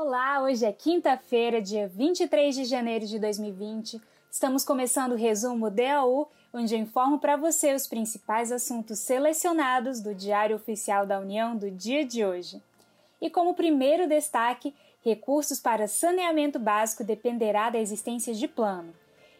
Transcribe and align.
Olá, 0.00 0.40
hoje 0.44 0.64
é 0.64 0.70
quinta-feira, 0.70 1.60
dia 1.60 1.88
23 1.88 2.54
de 2.54 2.64
janeiro 2.64 3.04
de 3.04 3.18
2020. 3.18 4.00
Estamos 4.30 4.64
começando 4.64 5.10
o 5.10 5.16
resumo 5.16 5.68
DAU, 5.68 6.30
onde 6.54 6.72
eu 6.72 6.78
informo 6.78 7.18
para 7.18 7.36
você 7.36 7.74
os 7.74 7.88
principais 7.88 8.52
assuntos 8.52 9.00
selecionados 9.00 10.00
do 10.00 10.14
Diário 10.14 10.54
Oficial 10.54 11.04
da 11.04 11.18
União 11.18 11.56
do 11.56 11.68
dia 11.68 12.04
de 12.04 12.24
hoje. 12.24 12.62
E 13.20 13.28
como 13.28 13.54
primeiro 13.54 14.06
destaque, 14.06 14.72
recursos 15.04 15.58
para 15.58 15.88
saneamento 15.88 16.60
básico 16.60 17.02
dependerá 17.02 17.68
da 17.68 17.80
existência 17.80 18.32
de 18.32 18.46
plano. 18.46 18.94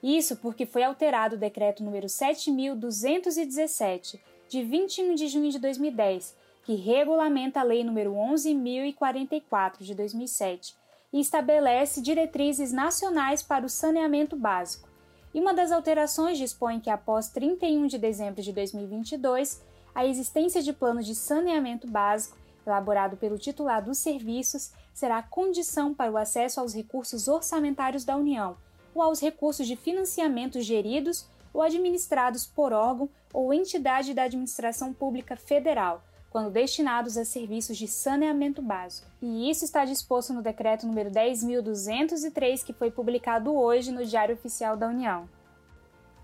Isso 0.00 0.36
porque 0.36 0.64
foi 0.64 0.84
alterado 0.84 1.34
o 1.34 1.38
decreto 1.38 1.82
número 1.82 2.08
7217 2.08 4.22
de 4.48 4.62
21 4.62 5.16
de 5.16 5.26
junho 5.26 5.50
de 5.50 5.58
2010 5.58 6.43
que 6.64 6.74
regulamenta 6.74 7.60
a 7.60 7.62
Lei 7.62 7.84
nº 7.84 8.10
11.044 8.10 9.82
de 9.82 9.94
2007 9.94 10.74
e 11.12 11.20
estabelece 11.20 12.00
diretrizes 12.00 12.72
nacionais 12.72 13.42
para 13.42 13.66
o 13.66 13.68
saneamento 13.68 14.34
básico. 14.34 14.88
E 15.34 15.40
uma 15.40 15.52
das 15.52 15.70
alterações 15.70 16.38
dispõe 16.38 16.80
que, 16.80 16.88
após 16.88 17.28
31 17.28 17.86
de 17.86 17.98
dezembro 17.98 18.42
de 18.42 18.52
2022, 18.52 19.62
a 19.94 20.06
existência 20.06 20.62
de 20.62 20.72
plano 20.72 21.02
de 21.02 21.14
saneamento 21.14 21.86
básico, 21.86 22.38
elaborado 22.66 23.16
pelo 23.18 23.38
titular 23.38 23.84
dos 23.84 23.98
serviços, 23.98 24.72
será 24.94 25.22
condição 25.22 25.92
para 25.92 26.10
o 26.10 26.16
acesso 26.16 26.60
aos 26.60 26.74
recursos 26.74 27.28
orçamentários 27.28 28.04
da 28.04 28.16
União 28.16 28.56
ou 28.94 29.02
aos 29.02 29.20
recursos 29.20 29.66
de 29.66 29.76
financiamento 29.76 30.60
geridos 30.60 31.28
ou 31.52 31.60
administrados 31.60 32.46
por 32.46 32.72
órgão 32.72 33.08
ou 33.32 33.52
entidade 33.52 34.14
da 34.14 34.22
administração 34.22 34.94
pública 34.94 35.36
federal 35.36 36.02
quando 36.34 36.50
destinados 36.50 37.16
a 37.16 37.24
serviços 37.24 37.78
de 37.78 37.86
saneamento 37.86 38.60
básico. 38.60 39.06
E 39.22 39.48
isso 39.48 39.64
está 39.64 39.84
disposto 39.84 40.32
no 40.32 40.42
decreto 40.42 40.84
número 40.84 41.08
10203 41.08 42.64
que 42.64 42.72
foi 42.72 42.90
publicado 42.90 43.54
hoje 43.54 43.92
no 43.92 44.04
Diário 44.04 44.34
Oficial 44.34 44.76
da 44.76 44.88
União. 44.88 45.28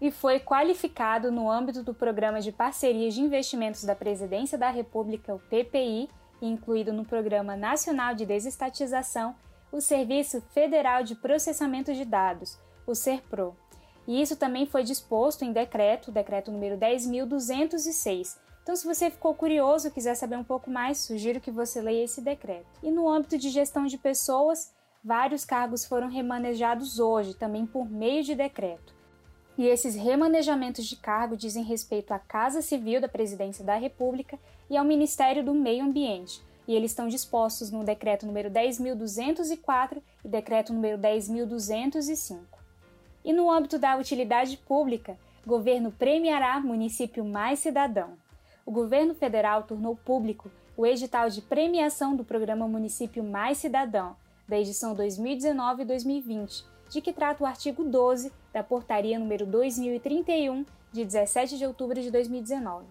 E 0.00 0.10
foi 0.10 0.40
qualificado 0.40 1.30
no 1.30 1.50
âmbito 1.50 1.82
do 1.82 1.92
Programa 1.92 2.40
de 2.40 2.50
Parcerias 2.50 3.12
de 3.12 3.20
Investimentos 3.20 3.84
da 3.84 3.94
Presidência 3.94 4.56
da 4.56 4.70
República, 4.70 5.34
o 5.34 5.38
PPI, 5.40 6.08
e 6.40 6.48
incluído 6.48 6.90
no 6.90 7.04
Programa 7.04 7.54
Nacional 7.54 8.14
de 8.14 8.24
Desestatização, 8.24 9.36
o 9.70 9.78
Serviço 9.78 10.40
Federal 10.54 11.02
de 11.02 11.16
Processamento 11.16 11.92
de 11.92 12.06
Dados, 12.06 12.58
o 12.86 12.94
SERPRO. 12.94 13.54
E 14.06 14.22
isso 14.22 14.36
também 14.36 14.64
foi 14.64 14.84
disposto 14.84 15.44
em 15.44 15.52
decreto, 15.52 16.10
decreto 16.10 16.50
número 16.50 16.78
10206, 16.78 18.47
então, 18.68 18.76
se 18.76 18.86
você 18.86 19.10
ficou 19.10 19.32
curioso 19.32 19.88
e 19.88 19.90
quiser 19.90 20.14
saber 20.14 20.36
um 20.36 20.44
pouco 20.44 20.70
mais, 20.70 20.98
sugiro 20.98 21.40
que 21.40 21.50
você 21.50 21.80
leia 21.80 22.04
esse 22.04 22.20
decreto. 22.20 22.66
E 22.82 22.90
no 22.90 23.08
âmbito 23.08 23.38
de 23.38 23.48
gestão 23.48 23.86
de 23.86 23.96
pessoas, 23.96 24.74
vários 25.02 25.42
cargos 25.42 25.86
foram 25.86 26.06
remanejados 26.06 26.98
hoje, 26.98 27.32
também 27.32 27.64
por 27.64 27.90
meio 27.90 28.22
de 28.22 28.34
decreto. 28.34 28.92
E 29.56 29.66
esses 29.66 29.94
remanejamentos 29.94 30.84
de 30.84 30.96
cargo 30.96 31.34
dizem 31.34 31.64
respeito 31.64 32.12
à 32.12 32.18
Casa 32.18 32.60
Civil 32.60 33.00
da 33.00 33.08
Presidência 33.08 33.64
da 33.64 33.74
República 33.74 34.38
e 34.68 34.76
ao 34.76 34.84
Ministério 34.84 35.42
do 35.42 35.54
Meio 35.54 35.86
Ambiente, 35.86 36.42
e 36.66 36.74
eles 36.74 36.90
estão 36.90 37.08
dispostos 37.08 37.70
no 37.70 37.82
decreto 37.82 38.26
número 38.26 38.50
10.204 38.50 40.02
e 40.22 40.28
decreto 40.28 40.74
número 40.74 40.98
10.205. 40.98 42.38
E 43.24 43.32
no 43.32 43.50
âmbito 43.50 43.78
da 43.78 43.96
utilidade 43.96 44.58
pública, 44.58 45.18
governo 45.46 45.90
premiará 45.90 46.60
município 46.60 47.24
mais 47.24 47.60
cidadão 47.60 48.27
o 48.68 48.70
governo 48.70 49.14
federal 49.14 49.62
tornou 49.62 49.96
público 49.96 50.50
o 50.76 50.84
edital 50.84 51.30
de 51.30 51.40
premiação 51.40 52.14
do 52.14 52.22
programa 52.22 52.68
Município 52.68 53.24
Mais 53.24 53.56
Cidadão, 53.56 54.14
da 54.46 54.58
edição 54.58 54.94
2019-2020, 54.94 56.66
de 56.90 57.00
que 57.00 57.10
trata 57.10 57.42
o 57.42 57.46
artigo 57.46 57.82
12 57.82 58.30
da 58.52 58.62
Portaria 58.62 59.18
número 59.18 59.46
2031, 59.46 60.66
de 60.92 61.02
17 61.02 61.56
de 61.56 61.64
outubro 61.64 61.98
de 61.98 62.10
2019. 62.10 62.84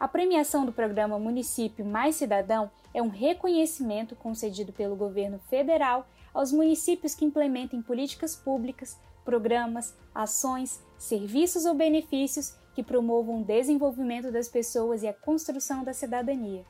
A 0.00 0.08
premiação 0.08 0.66
do 0.66 0.72
programa 0.72 1.16
Município 1.16 1.84
Mais 1.84 2.16
Cidadão 2.16 2.68
é 2.92 3.00
um 3.00 3.08
reconhecimento 3.08 4.16
concedido 4.16 4.72
pelo 4.72 4.96
governo 4.96 5.38
federal 5.48 6.08
aos 6.34 6.50
municípios 6.50 7.14
que 7.14 7.24
implementem 7.24 7.80
políticas 7.80 8.34
públicas, 8.34 8.98
programas, 9.24 9.96
ações, 10.14 10.82
serviços 10.98 11.64
ou 11.64 11.74
benefícios 11.74 12.54
que 12.74 12.82
promovam 12.82 13.40
o 13.40 13.44
desenvolvimento 13.44 14.30
das 14.30 14.48
pessoas 14.48 15.02
e 15.02 15.08
a 15.08 15.12
construção 15.12 15.84
da 15.84 15.92
cidadania. 15.92 16.64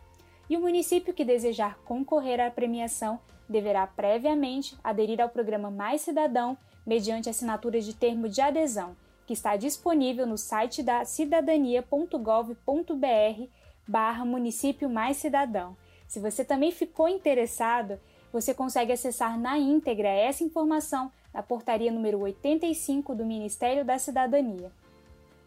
E 0.49 0.57
o 0.57 0.61
município 0.61 1.15
que 1.15 1.25
desejar 1.25 1.79
concorrer 1.85 2.41
à 2.41 2.51
premiação 2.51 3.19
deverá 3.49 3.87
previamente 3.87 4.77
aderir 4.83 5.21
ao 5.21 5.29
programa 5.29 5.71
Mais 5.71 6.03
Cidadão 6.03 6.57
mediante 6.87 7.31
assinatura 7.31 7.81
de 7.81 7.95
termo 7.95 8.29
de 8.29 8.41
adesão, 8.41 8.97
que 9.27 9.33
está 9.33 9.57
disponível 9.57 10.27
no 10.27 10.37
site 10.37 10.83
da 10.83 11.05
cidadania.gov.br 11.05 13.49
barra 13.87 14.25
município 14.25 14.89
mais 14.89 15.17
cidadão. 15.17 15.77
Se 16.07 16.21
você 16.21 16.45
também 16.45 16.71
ficou 16.71 17.09
interessado, 17.09 17.99
você 18.33 18.53
consegue 18.53 18.93
acessar 18.93 19.39
na 19.39 19.59
íntegra 19.59 20.09
essa 20.09 20.45
informação 20.45 21.11
na 21.35 21.43
portaria 21.43 21.91
número 21.91 22.21
85 22.21 23.15
do 23.15 23.27
Ministério 23.27 23.85
da 23.85 23.99
Cidadania. 23.99 24.71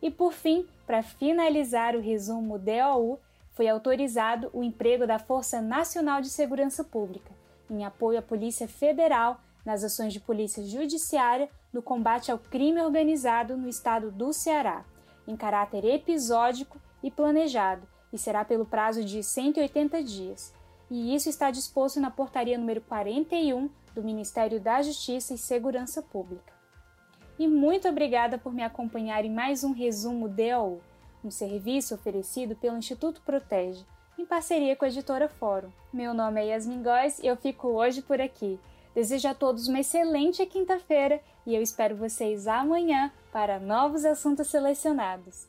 E 0.01 0.11
por 0.11 0.33
fim, 0.33 0.67
para 0.85 1.01
finalizar 1.01 1.95
o 1.95 2.01
resumo 2.01 2.59
DOU, 2.59 3.17
foi 3.53 3.67
autorizado 3.67 4.49
o 4.53 4.63
emprego 4.63 5.07
da 5.07 5.17
Força 5.17 5.61
Nacional 5.61 6.21
de 6.21 6.29
Segurança 6.29 6.83
Pública, 6.83 7.31
em 7.69 7.85
apoio 7.85 8.19
à 8.19 8.21
Polícia 8.21 8.67
Federal 8.67 9.39
nas 9.67 9.83
ações 9.83 10.13
de 10.13 10.19
polícia 10.21 10.63
judiciária 10.63 11.49
no 11.73 11.81
combate 11.81 12.31
ao 12.31 12.39
crime 12.39 12.81
organizado 12.81 13.57
no 13.57 13.67
estado 13.67 14.09
do 14.09 14.31
Ceará, 14.31 14.85
em 15.27 15.35
caráter 15.35 15.83
episódico 15.83 16.79
e 17.03 17.11
planejado, 17.11 17.85
e 18.13 18.17
será 18.17 18.45
pelo 18.45 18.65
prazo 18.65 19.03
de 19.03 19.21
180 19.21 20.01
dias. 20.03 20.53
E 20.89 21.13
isso 21.13 21.29
está 21.29 21.51
disposto 21.51 21.99
na 21.99 22.09
portaria 22.09 22.57
número 22.57 22.81
41 22.81 23.69
do 23.93 24.03
Ministério 24.03 24.59
da 24.59 24.81
Justiça 24.81 25.33
e 25.33 25.37
Segurança 25.37 26.01
Pública 26.01 26.57
e 27.39 27.47
muito 27.47 27.87
obrigada 27.87 28.37
por 28.37 28.53
me 28.53 28.63
acompanhar 28.63 29.23
em 29.23 29.31
mais 29.31 29.63
um 29.63 29.71
resumo 29.71 30.27
DAU, 30.27 30.81
um 31.23 31.29
serviço 31.29 31.93
oferecido 31.93 32.55
pelo 32.55 32.77
Instituto 32.77 33.21
Protege, 33.21 33.85
em 34.17 34.25
parceria 34.25 34.75
com 34.75 34.85
a 34.85 34.87
editora 34.87 35.29
Fórum. 35.29 35.69
Meu 35.93 36.13
nome 36.13 36.41
é 36.41 36.45
Yasmin 36.47 36.81
Góes 36.81 37.19
e 37.19 37.27
eu 37.27 37.37
fico 37.37 37.67
hoje 37.67 38.01
por 38.01 38.19
aqui. 38.19 38.59
Desejo 38.95 39.27
a 39.27 39.35
todos 39.35 39.67
uma 39.67 39.79
excelente 39.79 40.43
quinta-feira 40.47 41.21
e 41.45 41.53
eu 41.53 41.61
espero 41.61 41.95
vocês 41.95 42.47
amanhã 42.47 43.11
para 43.31 43.59
novos 43.59 44.03
assuntos 44.03 44.47
selecionados. 44.47 45.47